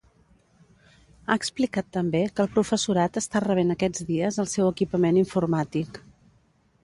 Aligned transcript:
Ha 1.25 1.35
explicat 1.41 1.91
també 1.97 2.21
que 2.39 2.45
el 2.45 2.49
professorat 2.55 3.21
està 3.21 3.43
rebent 3.45 3.73
aquests 3.75 4.07
dies 4.07 4.39
el 4.45 4.49
seu 4.57 4.69
equipament 4.71 5.19
informàtic. 5.25 6.01